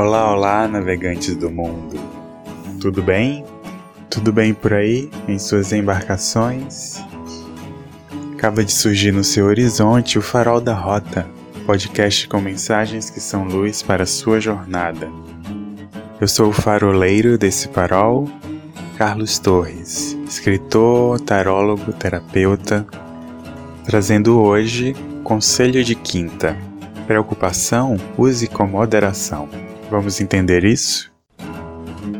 Olá, 0.00 0.32
olá, 0.32 0.66
navegantes 0.66 1.36
do 1.36 1.50
mundo. 1.50 2.00
Tudo 2.80 3.02
bem? 3.02 3.44
Tudo 4.08 4.32
bem 4.32 4.54
por 4.54 4.72
aí, 4.72 5.10
em 5.28 5.38
suas 5.38 5.74
embarcações? 5.74 7.04
Acaba 8.32 8.64
de 8.64 8.72
surgir 8.72 9.12
no 9.12 9.22
seu 9.22 9.44
horizonte 9.44 10.18
o 10.18 10.22
Farol 10.22 10.58
da 10.58 10.72
Rota, 10.72 11.28
podcast 11.66 12.26
com 12.28 12.40
mensagens 12.40 13.10
que 13.10 13.20
são 13.20 13.44
luz 13.44 13.82
para 13.82 14.04
a 14.04 14.06
sua 14.06 14.40
jornada. 14.40 15.06
Eu 16.18 16.26
sou 16.26 16.48
o 16.48 16.52
faroleiro 16.54 17.36
desse 17.36 17.68
farol, 17.68 18.26
Carlos 18.96 19.38
Torres, 19.38 20.16
escritor, 20.26 21.20
tarólogo, 21.20 21.92
terapeuta, 21.92 22.86
trazendo 23.84 24.40
hoje 24.40 24.96
Conselho 25.22 25.84
de 25.84 25.94
Quinta. 25.94 26.56
Preocupação, 27.06 27.98
use 28.16 28.46
com 28.46 28.66
moderação. 28.66 29.69
Vamos 29.90 30.20
entender 30.20 30.64
isso? 30.64 31.10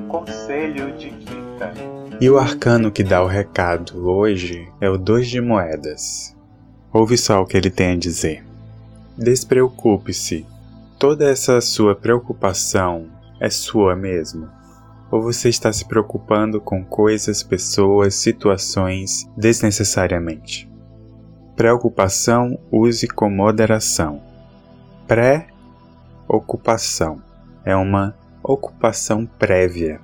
Conselho 0.09 0.91
de 0.98 1.11
Quinta. 1.11 1.73
E 2.20 2.28
o 2.28 2.37
arcano 2.37 2.91
que 2.91 3.05
dá 3.05 3.23
o 3.23 3.28
recado 3.28 4.11
hoje 4.11 4.69
é 4.80 4.91
o 4.91 4.98
Dois 4.98 5.28
de 5.28 5.41
Moedas. 5.41 6.37
Ouve 6.92 7.16
só 7.16 7.41
o 7.41 7.47
que 7.47 7.56
ele 7.56 7.70
tem 7.70 7.92
a 7.92 7.97
dizer. 7.97 8.45
Despreocupe-se. 9.16 10.45
Toda 10.98 11.30
essa 11.30 11.61
sua 11.61 11.95
preocupação 11.95 13.06
é 13.38 13.48
sua 13.48 13.95
mesmo? 13.95 14.48
Ou 15.09 15.23
você 15.23 15.48
está 15.48 15.73
se 15.73 15.84
preocupando 15.84 16.61
com 16.61 16.84
coisas, 16.84 17.45
pessoas, 17.45 18.16
situações 18.16 19.30
desnecessariamente? 19.37 20.69
Preocupação 21.55 22.59
use 22.73 23.06
com 23.06 23.30
moderação. 23.30 24.20
Pré-ocupação 25.06 27.30
é 27.64 27.75
uma 27.75 28.14
ocupação 28.42 29.27
prévia. 29.27 30.00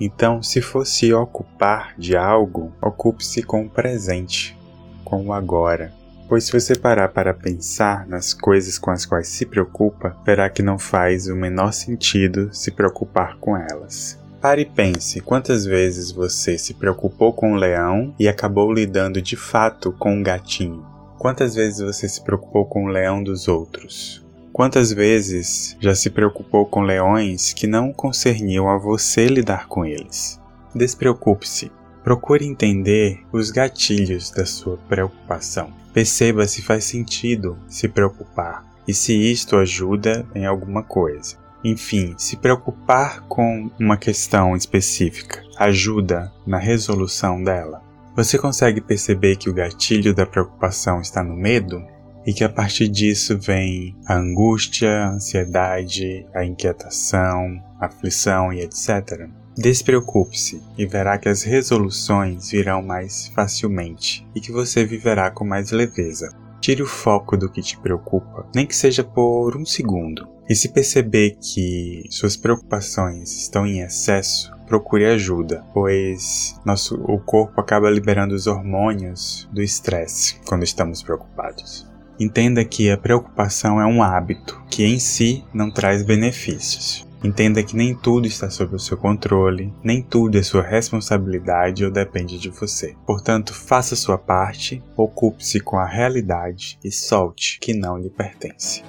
Então, 0.00 0.42
se 0.42 0.62
fosse 0.62 1.12
ocupar 1.12 1.94
de 1.98 2.16
algo, 2.16 2.72
ocupe-se 2.80 3.42
com 3.42 3.64
o 3.64 3.68
presente, 3.68 4.58
com 5.04 5.26
o 5.26 5.32
agora. 5.32 5.92
Pois 6.26 6.44
se 6.44 6.52
você 6.52 6.76
parar 6.76 7.08
para 7.08 7.34
pensar 7.34 8.06
nas 8.06 8.32
coisas 8.32 8.78
com 8.78 8.90
as 8.90 9.04
quais 9.04 9.28
se 9.28 9.44
preocupa, 9.44 10.16
verá 10.24 10.48
que 10.48 10.62
não 10.62 10.78
faz 10.78 11.26
o 11.26 11.34
menor 11.34 11.72
sentido 11.72 12.48
se 12.54 12.70
preocupar 12.70 13.36
com 13.38 13.56
elas. 13.56 14.18
Pare 14.40 14.62
e 14.62 14.64
pense 14.64 15.20
quantas 15.20 15.66
vezes 15.66 16.10
você 16.10 16.56
se 16.56 16.72
preocupou 16.72 17.32
com 17.32 17.52
o 17.52 17.56
leão 17.56 18.14
e 18.18 18.26
acabou 18.26 18.72
lidando 18.72 19.20
de 19.20 19.36
fato 19.36 19.92
com 19.92 20.18
o 20.18 20.22
gatinho. 20.22 20.86
Quantas 21.18 21.54
vezes 21.54 21.80
você 21.80 22.08
se 22.08 22.22
preocupou 22.22 22.64
com 22.64 22.84
o 22.84 22.88
leão 22.88 23.22
dos 23.22 23.48
outros? 23.48 24.24
Quantas 24.52 24.92
vezes 24.92 25.76
já 25.80 25.94
se 25.94 26.10
preocupou 26.10 26.66
com 26.66 26.82
leões 26.82 27.52
que 27.52 27.66
não 27.66 27.92
concerniam 27.92 28.68
a 28.68 28.76
você 28.76 29.26
lidar 29.26 29.66
com 29.66 29.84
eles? 29.84 30.40
Despreocupe-se. 30.74 31.70
Procure 32.02 32.46
entender 32.46 33.20
os 33.32 33.50
gatilhos 33.50 34.30
da 34.30 34.44
sua 34.44 34.76
preocupação. 34.88 35.72
Perceba 35.92 36.46
se 36.46 36.62
faz 36.62 36.84
sentido 36.84 37.58
se 37.68 37.88
preocupar 37.88 38.64
e 38.86 38.94
se 38.94 39.14
isto 39.14 39.56
ajuda 39.56 40.26
em 40.34 40.46
alguma 40.46 40.82
coisa. 40.82 41.36
Enfim, 41.62 42.14
se 42.16 42.36
preocupar 42.36 43.20
com 43.28 43.70
uma 43.78 43.96
questão 43.96 44.56
específica 44.56 45.42
ajuda 45.56 46.32
na 46.46 46.58
resolução 46.58 47.42
dela. 47.42 47.82
Você 48.16 48.38
consegue 48.38 48.80
perceber 48.80 49.36
que 49.36 49.48
o 49.48 49.54
gatilho 49.54 50.14
da 50.14 50.26
preocupação 50.26 51.00
está 51.00 51.22
no 51.22 51.36
medo? 51.36 51.84
E 52.26 52.32
que 52.32 52.44
a 52.44 52.48
partir 52.48 52.88
disso 52.88 53.38
vem 53.38 53.96
a 54.06 54.16
angústia, 54.16 54.90
a 54.90 55.10
ansiedade, 55.10 56.26
a 56.34 56.44
inquietação, 56.44 57.62
a 57.80 57.86
aflição 57.86 58.52
e 58.52 58.60
etc. 58.60 59.28
Despreocupe-se 59.56 60.62
e 60.78 60.86
verá 60.86 61.18
que 61.18 61.28
as 61.28 61.42
resoluções 61.42 62.50
virão 62.50 62.82
mais 62.82 63.28
facilmente 63.28 64.26
e 64.34 64.40
que 64.40 64.52
você 64.52 64.84
viverá 64.84 65.30
com 65.30 65.44
mais 65.44 65.70
leveza. 65.70 66.30
Tire 66.60 66.82
o 66.82 66.86
foco 66.86 67.36
do 67.36 67.50
que 67.50 67.62
te 67.62 67.78
preocupa, 67.78 68.46
nem 68.54 68.66
que 68.66 68.76
seja 68.76 69.02
por 69.02 69.56
um 69.56 69.64
segundo. 69.64 70.28
E 70.48 70.54
se 70.54 70.68
perceber 70.68 71.36
que 71.40 72.04
suas 72.10 72.36
preocupações 72.36 73.36
estão 73.40 73.66
em 73.66 73.80
excesso, 73.80 74.52
procure 74.66 75.06
ajuda, 75.06 75.64
pois 75.72 76.58
nosso, 76.64 76.94
o 77.02 77.18
corpo 77.18 77.60
acaba 77.60 77.90
liberando 77.90 78.34
os 78.34 78.46
hormônios 78.46 79.48
do 79.52 79.62
estresse 79.62 80.36
quando 80.46 80.64
estamos 80.64 81.02
preocupados. 81.02 81.89
Entenda 82.20 82.62
que 82.66 82.90
a 82.90 82.98
preocupação 82.98 83.80
é 83.80 83.86
um 83.86 84.02
hábito 84.02 84.62
que 84.68 84.84
em 84.84 84.98
si 84.98 85.42
não 85.54 85.70
traz 85.70 86.02
benefícios. 86.02 87.08
Entenda 87.24 87.62
que 87.62 87.74
nem 87.74 87.94
tudo 87.94 88.26
está 88.26 88.50
sob 88.50 88.76
o 88.76 88.78
seu 88.78 88.98
controle, 88.98 89.72
nem 89.82 90.02
tudo 90.02 90.36
é 90.36 90.42
sua 90.42 90.62
responsabilidade 90.62 91.82
ou 91.82 91.90
depende 91.90 92.38
de 92.38 92.50
você. 92.50 92.94
Portanto, 93.06 93.54
faça 93.54 93.96
sua 93.96 94.18
parte, 94.18 94.82
ocupe-se 94.94 95.60
com 95.60 95.78
a 95.78 95.86
realidade 95.86 96.78
e 96.84 96.92
solte 96.92 97.58
que 97.58 97.72
não 97.72 97.96
lhe 97.96 98.10
pertence. 98.10 98.82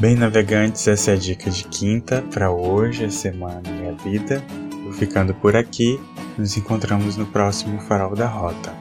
Bem, 0.00 0.16
navegantes, 0.16 0.88
essa 0.88 1.12
é 1.12 1.14
a 1.14 1.16
dica 1.16 1.50
de 1.50 1.64
quinta 1.68 2.22
para 2.34 2.50
hoje, 2.50 3.04
a 3.04 3.10
semana 3.10 3.62
e 3.82 3.88
a 3.88 3.92
vida. 3.92 4.44
Vou 4.82 4.92
ficando 4.92 5.32
por 5.34 5.56
aqui. 5.56 6.00
Nos 6.36 6.56
encontramos 6.56 7.16
no 7.16 7.26
próximo 7.26 7.80
Farol 7.80 8.14
da 8.14 8.26
Rota. 8.26 8.74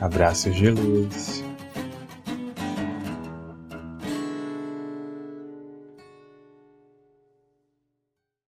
Abraços 0.00 0.54
de 0.54 0.70
luz. 0.70 1.47